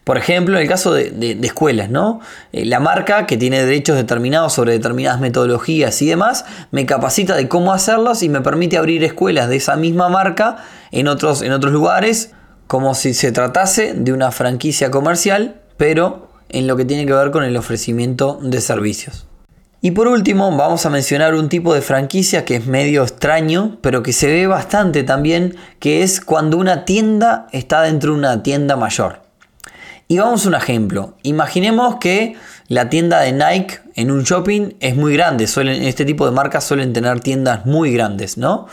Por 0.03 0.17
ejemplo, 0.17 0.57
en 0.57 0.63
el 0.63 0.69
caso 0.69 0.95
de, 0.95 1.39
escuelas, 1.43 1.91
¿no? 1.91 2.21
Eh, 2.53 2.65
la 2.65 2.81
marca 2.81 3.27
que 3.27 3.37
tiene 3.37 3.63
derechos 3.63 3.97
determinados 3.97 4.55
sobre 4.55 4.73
determinadas 4.73 5.21
metodologías 5.21 6.01
y 6.01 6.07
demás, 6.07 6.47
me 6.71 6.87
capacita 6.87 7.37
de 7.37 7.49
cómo 7.49 7.75
hacerlas 7.75 8.23
y 8.23 8.31
me 8.31 8.41
permite 8.41 8.79
abrir 8.79 9.05
escuelas 9.05 9.51
de 9.51 9.57
esa 9.57 9.77
misma 9.77 10.09
marca 10.09 10.65
en 10.91 11.07
otros, 11.07 11.43
en 11.43 11.53
otros 11.53 11.75
lugares, 11.75 12.33
como 12.71 12.95
si 12.95 13.15
se 13.15 13.33
tratase 13.33 13.95
de 13.95 14.13
una 14.13 14.31
franquicia 14.31 14.93
comercial, 14.93 15.61
pero 15.77 16.29
en 16.49 16.69
lo 16.69 16.77
que 16.77 16.85
tiene 16.85 17.05
que 17.05 17.13
ver 17.13 17.33
con 17.33 17.43
el 17.43 17.57
ofrecimiento 17.57 18.39
de 18.41 18.61
servicios. 18.61 19.27
Y 19.81 19.91
por 19.91 20.07
último, 20.07 20.57
vamos 20.57 20.87
a 20.87 20.91
mencionar 20.91 21.35
un 21.35 21.49
tipo 21.49 21.75
de 21.75 21.83
franquicia 21.83 22.45
que 22.45 22.55
es 22.55 22.67
medio 22.67 23.03
extraño, 23.03 23.79
pero 23.81 24.05
que 24.05 24.13
se 24.13 24.29
ve 24.29 24.47
bastante 24.47 25.03
también, 25.03 25.57
que 25.81 26.05
es 26.05 26.21
cuando 26.21 26.59
una 26.59 26.85
tienda 26.85 27.49
está 27.51 27.83
dentro 27.83 28.13
de 28.13 28.19
una 28.21 28.45
tienda 28.45 28.77
mayor. 28.77 29.21
Y 30.07 30.19
vamos 30.19 30.45
a 30.45 30.51
un 30.51 30.55
ejemplo. 30.55 31.17
Imaginemos 31.25 31.97
que 31.97 32.37
la 32.69 32.89
tienda 32.89 33.19
de 33.19 33.33
Nike 33.33 33.81
en 33.97 34.13
un 34.13 34.23
shopping 34.23 34.75
es 34.79 34.95
muy 34.95 35.15
grande. 35.15 35.49
Suelen, 35.49 35.83
este 35.83 36.05
tipo 36.05 36.25
de 36.25 36.31
marcas 36.31 36.63
suelen 36.63 36.93
tener 36.93 37.19
tiendas 37.19 37.67
muy 37.67 37.93
grandes, 37.93 38.39
¿no? 38.39 38.69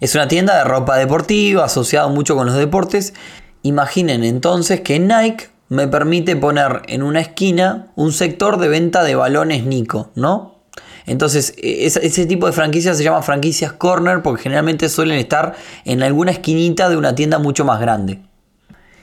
Es 0.00 0.14
una 0.14 0.28
tienda 0.28 0.58
de 0.58 0.64
ropa 0.64 0.96
deportiva 0.96 1.64
asociada 1.64 2.08
mucho 2.08 2.36
con 2.36 2.46
los 2.46 2.56
deportes. 2.56 3.14
Imaginen 3.62 4.24
entonces 4.24 4.80
que 4.80 4.98
Nike 4.98 5.48
me 5.68 5.88
permite 5.88 6.36
poner 6.36 6.82
en 6.86 7.02
una 7.02 7.20
esquina 7.20 7.88
un 7.96 8.12
sector 8.12 8.58
de 8.58 8.68
venta 8.68 9.02
de 9.02 9.14
balones 9.14 9.64
Nico, 9.64 10.10
¿no? 10.14 10.56
Entonces, 11.06 11.54
e, 11.56 11.86
ese 11.86 12.26
tipo 12.26 12.46
de 12.46 12.52
franquicias 12.52 12.98
se 12.98 13.04
llama 13.04 13.22
franquicias 13.22 13.72
corner 13.72 14.22
porque 14.22 14.44
generalmente 14.44 14.88
suelen 14.88 15.18
estar 15.18 15.54
en 15.84 16.02
alguna 16.02 16.32
esquinita 16.32 16.88
de 16.88 16.96
una 16.96 17.14
tienda 17.14 17.38
mucho 17.38 17.64
más 17.64 17.80
grande. 17.80 18.20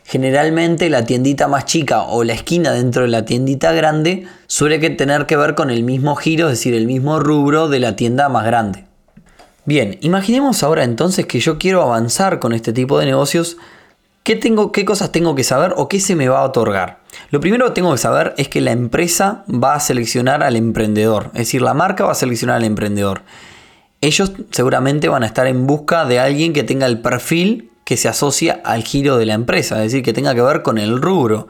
Generalmente 0.05 0.89
la 0.89 1.05
tiendita 1.05 1.47
más 1.47 1.65
chica 1.65 2.03
o 2.03 2.25
la 2.25 2.33
esquina 2.33 2.71
dentro 2.73 3.03
de 3.03 3.07
la 3.07 3.23
tiendita 3.23 3.71
grande 3.71 4.27
suele 4.47 4.77
tener 4.91 5.25
que 5.25 5.37
ver 5.37 5.55
con 5.55 5.69
el 5.69 5.83
mismo 5.83 6.15
giro, 6.15 6.47
es 6.47 6.59
decir, 6.59 6.73
el 6.73 6.87
mismo 6.87 7.21
rubro 7.21 7.69
de 7.69 7.79
la 7.79 7.95
tienda 7.95 8.27
más 8.27 8.45
grande. 8.45 8.85
Bien, 9.65 9.97
imaginemos 10.01 10.63
ahora 10.63 10.83
entonces 10.83 11.25
que 11.25 11.39
yo 11.39 11.57
quiero 11.57 11.81
avanzar 11.81 12.39
con 12.39 12.53
este 12.53 12.73
tipo 12.73 12.99
de 12.99 13.05
negocios 13.05 13.57
¿Qué, 14.23 14.37
tengo, 14.37 14.71
¿Qué 14.71 14.85
cosas 14.85 15.11
tengo 15.11 15.35
que 15.35 15.43
saber 15.43 15.73
o 15.75 15.89
qué 15.89 15.99
se 15.99 16.15
me 16.15 16.29
va 16.29 16.39
a 16.39 16.43
otorgar? 16.45 16.99
Lo 17.29 17.41
primero 17.41 17.65
que 17.65 17.73
tengo 17.73 17.91
que 17.91 17.97
saber 17.97 18.33
es 18.37 18.47
que 18.47 18.61
la 18.61 18.71
empresa 18.71 19.43
va 19.49 19.75
a 19.75 19.81
seleccionar 19.81 20.43
al 20.43 20.55
emprendedor, 20.55 21.25
es 21.33 21.39
decir, 21.39 21.61
la 21.61 21.73
marca 21.73 22.05
va 22.05 22.13
a 22.13 22.15
seleccionar 22.15 22.55
al 22.55 22.63
emprendedor. 22.63 23.23
Ellos 23.99 24.31
seguramente 24.51 25.09
van 25.09 25.23
a 25.23 25.25
estar 25.25 25.45
en 25.45 25.67
busca 25.67 26.05
de 26.05 26.19
alguien 26.19 26.53
que 26.53 26.63
tenga 26.63 26.85
el 26.85 27.01
perfil 27.01 27.69
que 27.83 27.97
se 27.97 28.07
asocia 28.07 28.61
al 28.63 28.83
giro 28.83 29.17
de 29.17 29.25
la 29.25 29.33
empresa, 29.33 29.75
es 29.83 29.91
decir, 29.91 30.05
que 30.05 30.13
tenga 30.13 30.33
que 30.33 30.41
ver 30.41 30.61
con 30.61 30.77
el 30.77 31.01
rubro. 31.01 31.49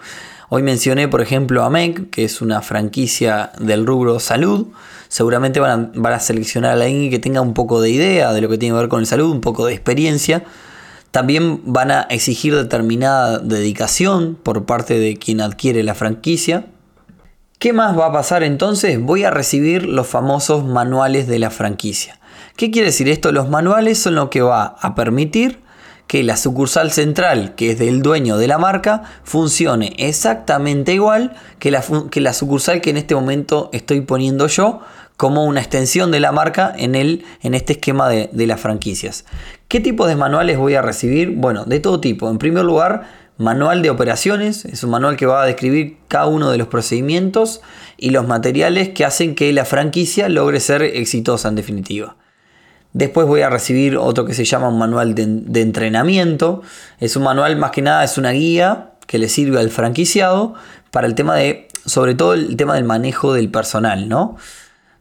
Hoy 0.56 0.62
mencioné, 0.62 1.08
por 1.08 1.20
ejemplo, 1.20 1.64
a 1.64 1.72
MEC, 1.72 2.12
que 2.12 2.24
es 2.24 2.40
una 2.40 2.62
franquicia 2.62 3.54
del 3.58 3.88
rubro 3.88 4.20
salud. 4.20 4.68
Seguramente 5.08 5.60
van 5.60 5.72
a, 5.72 5.92
van 6.00 6.14
a 6.14 6.20
seleccionar 6.20 6.80
a 6.80 6.84
alguien 6.84 7.10
que 7.10 7.18
tenga 7.18 7.42
un 7.42 7.56
poco 7.56 7.82
de 7.82 7.90
idea 7.90 8.32
de 8.34 8.40
lo 8.40 8.50
que 8.50 8.60
tiene 8.60 8.76
que 8.76 8.82
ver 8.82 8.88
con 8.88 9.00
el 9.00 9.08
salud, 9.08 9.32
un 9.32 9.42
poco 9.42 9.66
de 9.66 9.74
experiencia 9.74 10.44
también 11.10 11.62
van 11.66 11.90
a 11.90 12.02
exigir 12.04 12.56
determinada 12.56 13.40
dedicación 13.40 14.36
por 14.36 14.66
parte 14.66 15.00
de 15.00 15.18
quien 15.18 15.42
adquiere 15.42 15.82
la 15.82 15.96
franquicia. 15.96 16.68
¿Qué 17.58 17.74
más 17.74 17.98
va 17.98 18.06
a 18.06 18.12
pasar 18.14 18.44
entonces? 18.44 19.02
Voy 19.02 19.24
a 19.24 19.32
recibir 19.32 19.88
los 19.88 20.06
famosos 20.06 20.64
manuales 20.66 21.28
de 21.28 21.40
la 21.40 21.50
franquicia. 21.50 22.20
¿Qué 22.56 22.70
quiere 22.70 22.90
decir 22.90 23.10
esto? 23.10 23.32
Los 23.32 23.50
manuales 23.50 23.98
son 23.98 24.14
lo 24.14 24.30
que 24.30 24.44
va 24.44 24.76
a 24.80 24.94
permitir 24.94 25.63
que 26.08 26.24
la 26.24 26.38
sucursal 26.38 26.92
central, 26.92 27.56
que 27.56 27.72
es 27.72 27.80
del 27.80 28.02
dueño 28.02 28.38
de 28.38 28.48
la 28.48 28.58
marca, 28.58 29.04
funcione 29.24 29.94
exactamente 29.98 30.94
igual 30.94 31.36
que 31.60 31.72
la, 31.72 31.84
que 32.12 32.22
la 32.22 32.34
sucursal 32.34 32.82
que 32.82 32.92
en 32.92 32.98
este 32.98 33.16
momento 33.16 33.70
estoy 33.74 34.02
poniendo 34.02 34.48
yo 34.48 34.82
como 35.18 35.46
una 35.46 35.62
extensión 35.62 36.12
de 36.12 36.20
la 36.20 36.32
marca 36.32 36.74
en, 36.76 36.96
el, 36.96 37.24
en 37.42 37.54
este 37.54 37.74
esquema 37.74 38.10
de, 38.10 38.30
de 38.32 38.48
las 38.48 38.60
franquicias. 38.60 39.26
¿Qué 39.68 39.80
tipo 39.80 40.08
de 40.08 40.16
manuales 40.16 40.58
voy 40.58 40.76
a 40.76 40.82
recibir? 40.82 41.32
Bueno, 41.32 41.66
de 41.66 41.80
todo 41.80 42.00
tipo. 42.00 42.30
En 42.30 42.38
primer 42.38 42.64
lugar, 42.64 43.04
manual 43.38 43.82
de 43.82 43.90
operaciones. 43.90 44.66
Es 44.66 44.84
un 44.84 44.92
manual 44.92 45.16
que 45.16 45.26
va 45.26 45.44
a 45.44 45.46
describir 45.46 45.98
cada 46.08 46.28
uno 46.28 46.52
de 46.52 46.58
los 46.58 46.68
procedimientos 46.68 47.62
y 47.98 48.12
los 48.12 48.28
materiales 48.28 48.90
que 48.90 49.06
hacen 49.06 49.36
que 49.36 49.52
la 49.54 49.66
franquicia 49.66 50.30
logre 50.30 50.60
ser 50.60 50.84
exitosa 50.84 51.50
en 51.50 51.56
definitiva. 51.56 52.16
Después 52.94 53.28
voy 53.28 53.42
a 53.42 53.50
recibir 53.50 53.98
otro 53.98 54.26
que 54.26 54.34
se 54.34 54.46
llama 54.46 54.70
un 54.70 54.78
manual 54.78 55.16
de, 55.16 55.26
de 55.28 55.62
entrenamiento. 55.62 56.62
Es 57.00 57.16
un 57.16 57.24
manual 57.24 57.56
más 57.58 57.72
que 57.72 57.82
nada, 57.82 58.04
es 58.04 58.18
una 58.18 58.32
guía 58.32 58.92
que 59.08 59.18
le 59.18 59.30
sirve 59.30 59.60
al 59.60 59.70
franquiciado 59.70 60.54
para 60.92 61.08
el 61.08 61.16
tema 61.16 61.36
de, 61.36 61.68
sobre 61.86 62.16
todo 62.16 62.34
el 62.34 62.56
tema 62.56 62.76
del 62.76 62.84
manejo 62.84 63.34
del 63.34 63.50
personal, 63.50 64.08
¿no? 64.08 64.38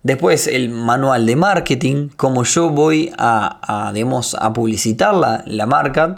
Después 0.03 0.49
el 0.49 0.71
manual 0.71 1.27
de 1.27 1.37
marketing, 1.37 2.09
como 2.17 2.43
yo 2.43 2.71
voy 2.71 3.13
a, 3.19 3.93
a 3.93 4.53
publicitar 4.53 5.15
la, 5.15 5.67
marca. 5.67 6.17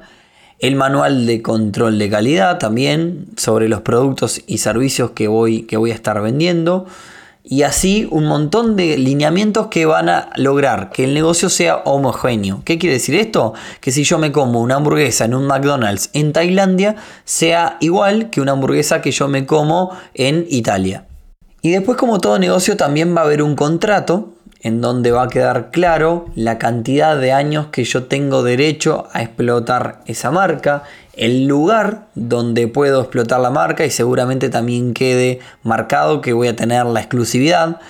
El 0.59 0.77
manual 0.77 1.27
de 1.27 1.43
control 1.43 1.99
de 1.99 2.09
calidad 2.09 2.59
también 2.59 3.27
sobre 3.37 3.69
los 3.69 3.83
productos 3.83 4.41
y 4.47 4.59
servicios 4.59 5.11
que 5.11 5.29
voy, 5.29 5.65
que 5.65 5.77
voy 5.77 5.91
a 5.91 5.95
estar 5.95 6.23
vendiendo. 6.23 6.87
Y 7.47 7.63
así 7.63 8.09
un 8.11 8.25
montón 8.25 8.75
de 8.75 8.97
lineamientos 8.97 9.67
que 9.67 9.85
van 9.85 10.09
a 10.09 10.31
lograr 10.37 10.89
que 10.91 11.05
el 11.05 11.13
negocio 11.13 11.51
sea 11.51 11.83
homogéneo. 11.85 12.63
¿Qué 12.65 12.79
quiere 12.79 12.95
decir 12.95 13.17
esto? 13.17 13.53
Que 13.81 13.93
si 13.93 14.03
yo 14.03 14.17
me 14.17 14.33
como 14.33 14.63
una 14.63 14.77
hamburguesa 14.77 15.27
en 15.27 15.35
un 15.35 15.47
McDonald's 15.47 16.09
en 16.15 16.33
Tailandia, 16.33 16.97
sea 17.27 17.77
igual 17.81 18.31
que 18.31 18.41
una 18.41 18.53
hamburguesa 18.53 19.03
que 19.03 19.11
yo 19.11 19.29
me 19.29 19.45
como 19.45 19.91
en 20.15 20.47
Italia. 20.49 21.05
Y 21.61 21.71
después 21.71 21.99
como 21.99 22.19
todo 22.19 22.39
negocio 22.39 22.79
también 22.79 23.15
va 23.15 23.21
a 23.21 23.25
haber 23.25 23.43
un 23.43 23.57
contrato 23.57 24.31
en 24.63 24.81
donde 24.81 25.13
va 25.13 25.25
a 25.25 25.29
quedar 25.29 25.71
claro 25.71 26.25
la 26.35 26.59
cantidad 26.59 27.19
de 27.19 27.33
años 27.33 27.67
que 27.67 27.85
yo 27.85 28.05
tengo 28.05 28.43
derecho 28.43 29.09
a 29.13 29.23
explotar 29.23 30.01
esa 30.07 30.31
marca, 30.31 30.85
el 31.17 31.47
lugar 31.47 32.07
donde 32.15 32.69
puedo 32.69 33.01
explotar 33.01 33.41
la 33.41 33.51
marca 33.51 33.85
y 33.85 33.91
seguramente 33.91 34.49
también 34.49 34.95
quede 34.95 35.41
marcado 35.63 36.21
que 36.21 36.33
voy 36.33 36.49
a 36.49 36.57
tener 36.57 36.87
la 36.87 37.01
exclusividad. 37.01 37.81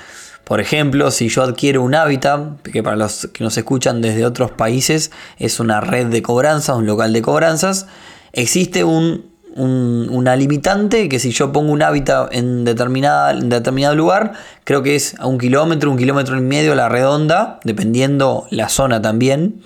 Por 0.45 0.61
ejemplo, 0.61 1.11
si 1.11 1.29
yo 1.29 1.43
adquiero 1.43 1.83
un 1.83 1.95
hábitat, 1.95 2.61
que 2.63 2.83
para 2.83 2.97
los 2.97 3.29
que 3.33 3.43
nos 3.43 3.57
escuchan 3.57 4.03
desde 4.03 4.27
otros 4.27 4.51
países 4.51 5.11
es 5.39 5.59
una 5.59 5.81
red 5.81 6.07
de 6.07 6.23
cobranzas, 6.23 6.77
un 6.77 6.87
local 6.87 7.13
de 7.13 7.23
cobranzas, 7.23 7.87
existe 8.33 8.85
un 8.85 9.35
una 9.57 10.35
limitante 10.35 11.09
que 11.09 11.19
si 11.21 11.31
yo 11.31 11.53
pongo 11.53 11.73
un 11.73 11.83
hábitat 11.83 12.35
en, 12.35 12.65
determinada, 12.65 13.31
en 13.33 13.49
determinado 13.49 13.95
lugar, 13.95 14.33
creo 14.65 14.83
que 14.83 14.97
es 14.97 15.15
a 15.21 15.27
un 15.27 15.39
kilómetro, 15.39 15.91
un 15.91 15.97
kilómetro 15.97 16.37
y 16.37 16.41
medio 16.41 16.75
la 16.75 16.89
redonda, 16.89 17.61
dependiendo 17.63 18.47
la 18.51 18.69
zona 18.69 19.01
también, 19.01 19.63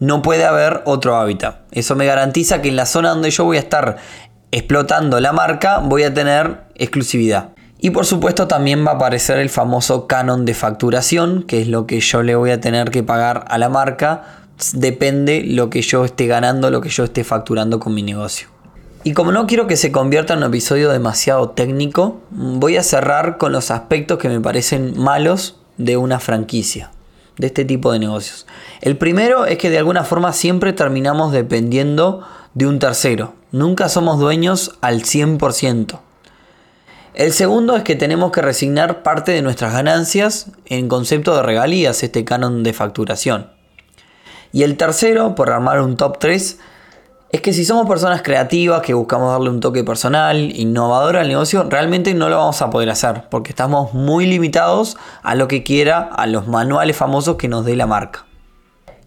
no 0.00 0.22
puede 0.22 0.44
haber 0.44 0.82
otro 0.84 1.16
hábitat. 1.16 1.60
Eso 1.70 1.96
me 1.96 2.06
garantiza 2.06 2.62
que 2.62 2.68
en 2.68 2.76
la 2.76 2.86
zona 2.86 3.10
donde 3.10 3.30
yo 3.30 3.44
voy 3.44 3.56
a 3.56 3.60
estar 3.60 3.96
explotando 4.50 5.20
la 5.20 5.32
marca 5.32 5.78
voy 5.78 6.04
a 6.04 6.14
tener 6.14 6.62
exclusividad. 6.74 7.50
Y 7.78 7.90
por 7.90 8.06
supuesto 8.06 8.46
también 8.48 8.86
va 8.86 8.92
a 8.92 8.94
aparecer 8.94 9.38
el 9.38 9.50
famoso 9.50 10.06
canon 10.06 10.44
de 10.44 10.54
facturación, 10.54 11.42
que 11.42 11.60
es 11.60 11.68
lo 11.68 11.86
que 11.86 12.00
yo 12.00 12.22
le 12.22 12.34
voy 12.34 12.50
a 12.50 12.60
tener 12.60 12.90
que 12.90 13.02
pagar 13.02 13.44
a 13.48 13.58
la 13.58 13.68
marca 13.68 14.22
depende 14.72 15.42
lo 15.44 15.70
que 15.70 15.82
yo 15.82 16.04
esté 16.04 16.26
ganando, 16.26 16.70
lo 16.70 16.80
que 16.80 16.88
yo 16.88 17.04
esté 17.04 17.24
facturando 17.24 17.80
con 17.80 17.94
mi 17.94 18.02
negocio. 18.02 18.48
Y 19.02 19.12
como 19.12 19.32
no 19.32 19.46
quiero 19.46 19.66
que 19.66 19.76
se 19.76 19.92
convierta 19.92 20.32
en 20.32 20.38
un 20.38 20.46
episodio 20.46 20.90
demasiado 20.90 21.50
técnico, 21.50 22.22
voy 22.30 22.76
a 22.76 22.82
cerrar 22.82 23.36
con 23.36 23.52
los 23.52 23.70
aspectos 23.70 24.18
que 24.18 24.28
me 24.28 24.40
parecen 24.40 24.98
malos 24.98 25.60
de 25.76 25.96
una 25.96 26.20
franquicia, 26.20 26.90
de 27.36 27.46
este 27.48 27.64
tipo 27.64 27.92
de 27.92 27.98
negocios. 27.98 28.46
El 28.80 28.96
primero 28.96 29.46
es 29.46 29.58
que 29.58 29.70
de 29.70 29.78
alguna 29.78 30.04
forma 30.04 30.32
siempre 30.32 30.72
terminamos 30.72 31.32
dependiendo 31.32 32.26
de 32.54 32.66
un 32.66 32.78
tercero. 32.78 33.34
Nunca 33.50 33.88
somos 33.88 34.18
dueños 34.18 34.76
al 34.80 35.02
100%. 35.02 36.00
El 37.14 37.32
segundo 37.32 37.76
es 37.76 37.84
que 37.84 37.94
tenemos 37.94 38.32
que 38.32 38.42
resignar 38.42 39.04
parte 39.04 39.32
de 39.32 39.42
nuestras 39.42 39.72
ganancias 39.72 40.50
en 40.66 40.88
concepto 40.88 41.36
de 41.36 41.44
regalías, 41.44 42.02
este 42.02 42.24
canon 42.24 42.64
de 42.64 42.72
facturación. 42.72 43.50
Y 44.52 44.64
el 44.64 44.76
tercero, 44.76 45.34
por 45.34 45.50
armar 45.50 45.80
un 45.80 45.96
top 45.96 46.18
3, 46.18 46.58
es 47.34 47.40
que 47.40 47.52
si 47.52 47.64
somos 47.64 47.88
personas 47.88 48.22
creativas 48.22 48.80
que 48.80 48.94
buscamos 48.94 49.32
darle 49.32 49.50
un 49.50 49.58
toque 49.58 49.82
personal, 49.82 50.56
innovador 50.56 51.16
al 51.16 51.26
negocio, 51.26 51.66
realmente 51.68 52.14
no 52.14 52.28
lo 52.28 52.36
vamos 52.36 52.62
a 52.62 52.70
poder 52.70 52.90
hacer 52.90 53.24
porque 53.28 53.50
estamos 53.50 53.92
muy 53.92 54.24
limitados 54.24 54.96
a 55.24 55.34
lo 55.34 55.48
que 55.48 55.64
quiera, 55.64 55.98
a 55.98 56.28
los 56.28 56.46
manuales 56.46 56.96
famosos 56.96 57.34
que 57.34 57.48
nos 57.48 57.64
dé 57.64 57.74
la 57.74 57.88
marca. 57.88 58.24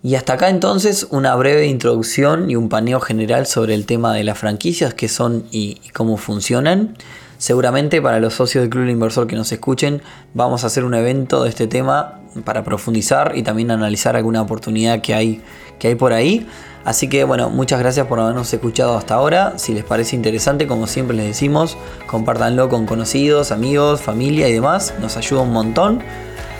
Y 0.03 0.15
hasta 0.15 0.33
acá 0.33 0.49
entonces 0.49 1.07
una 1.09 1.33
breve 1.35 1.67
introducción 1.67 2.51
y 2.51 2.57
un 2.57 2.67
paneo 2.67 2.99
general 2.99 3.45
sobre 3.45 3.75
el 3.75 3.85
tema 3.85 4.13
de 4.13 4.25
las 4.25 4.37
franquicias, 4.37 4.93
qué 4.93 5.07
son 5.07 5.45
y, 5.49 5.79
cómo 5.93 6.17
funcionan. 6.17 6.97
Seguramente 7.37 8.01
para 8.01 8.19
los 8.19 8.33
socios 8.33 8.63
del 8.63 8.69
Club 8.69 8.89
Inversor 8.89 9.27
que 9.27 9.37
nos 9.37 9.53
escuchen, 9.53 10.01
vamos 10.33 10.65
a 10.65 10.67
hacer 10.67 10.83
un 10.83 10.95
evento 10.95 11.43
de 11.43 11.49
este 11.49 11.67
tema 11.67 12.19
para 12.43 12.65
profundizar 12.65 13.37
y 13.37 13.43
también 13.43 13.71
analizar 13.71 14.17
alguna 14.17 14.41
oportunidad 14.41 15.01
que 15.01 15.13
hay, 15.13 15.41
que 15.79 15.89
hay 15.89 15.95
por 15.95 16.13
ahí. 16.13 16.47
Así 16.85 17.09
que 17.09 17.25
bueno, 17.25 17.49
muchas 17.49 17.79
gracias 17.79 18.07
por 18.07 18.19
habernos 18.19 18.53
escuchado 18.53 18.97
hasta 18.97 19.15
ahora. 19.15 19.53
Si 19.57 19.73
les 19.73 19.83
parece 19.83 20.15
interesante, 20.15 20.67
como 20.67 20.87
siempre 20.87 21.17
les 21.17 21.25
decimos, 21.25 21.77
compártanlo 22.07 22.69
con 22.69 22.85
conocidos, 22.85 23.51
amigos, 23.51 24.01
familia 24.01 24.47
y 24.47 24.53
demás. 24.53 24.93
Nos 25.01 25.17
ayuda 25.17 25.41
un 25.41 25.51
montón. 25.51 26.01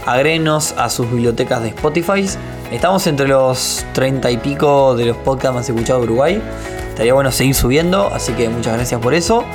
Agréguenos 0.06 0.74
a 0.78 0.90
sus 0.90 1.10
bibliotecas 1.10 1.62
de 1.62 1.70
Spotify. 1.70 2.26
Estamos 2.72 3.08
entre 3.08 3.30
los 3.30 3.86
30 3.94 4.30
y 4.32 4.38
pico 4.38 4.96
de 4.96 5.06
los 5.06 5.18
podcasts 5.18 5.56
más 5.56 5.70
escuchados 5.70 6.02
de 6.02 6.08
Uruguay. 6.08 6.42
Estaría 6.90 7.14
bueno 7.14 7.32
seguir 7.32 7.56
subiendo, 7.56 8.10
así 8.14 8.34
que 8.34 8.50
muchas 8.50 8.74
gracias 8.74 9.00
por 9.00 9.14
eso. 9.14 9.46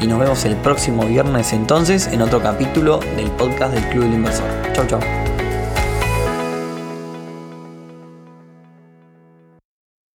Y 0.00 0.06
nos 0.06 0.18
vemos 0.18 0.44
el 0.44 0.56
próximo 0.56 1.04
viernes 1.04 1.52
entonces 1.52 2.08
en 2.08 2.22
otro 2.22 2.42
capítulo 2.42 2.98
del 3.16 3.30
podcast 3.32 3.74
del 3.74 3.84
Club 3.90 4.04
del 4.04 4.14
Inversor. 4.14 4.46
Chau, 4.72 4.86
chau. 4.86 5.15